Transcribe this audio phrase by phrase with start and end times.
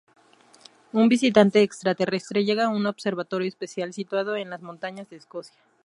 [0.93, 5.61] Un visitante extraterrestre llega a un observatorio espacial situado en las montañas de Escocia.